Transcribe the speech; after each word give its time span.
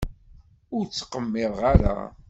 Ur 0.75 0.83
tt-ttqemmireɣ 0.85 1.61
ara. 1.73 1.97